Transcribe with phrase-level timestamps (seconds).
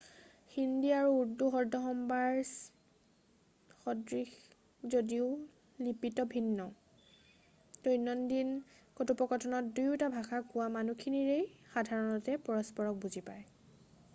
[0.53, 4.31] হিন্দী আৰু উৰ্দু শব্দ-সম্ভাৰ স্দৃশ
[4.95, 5.27] যদিও
[5.89, 6.65] লিপিত ভিন্ন
[7.89, 8.51] দৈনন্দিন
[9.01, 11.39] কথোপকথনত দুয়োটা ভাষা কোৱা মানুহখিনিয়ে
[11.77, 13.49] সাধাৰণতে পৰস্পৰক বুজি পায়